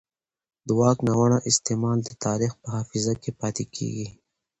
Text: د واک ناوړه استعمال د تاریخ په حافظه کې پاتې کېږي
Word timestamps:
د 0.67 0.69
واک 0.79 0.97
ناوړه 1.07 1.37
استعمال 1.51 1.97
د 2.03 2.09
تاریخ 2.25 2.51
په 2.61 2.67
حافظه 2.75 3.13
کې 3.21 3.31
پاتې 3.41 3.63
کېږي 3.75 4.07